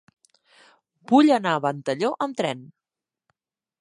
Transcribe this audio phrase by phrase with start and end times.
[1.11, 2.65] Vull anar a Ventalló amb tren.